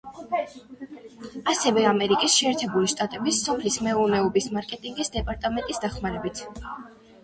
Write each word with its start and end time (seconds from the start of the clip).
ასევე 1.53 1.83
ამერიკის 1.91 2.39
შეერთებული 2.39 2.91
შტატების 2.95 3.45
სოფლის 3.45 3.79
მეურნეობის 3.91 4.51
მარკეტინგის 4.59 5.17
დეპარტამენტის 5.21 5.87
დახმარებით. 5.89 6.49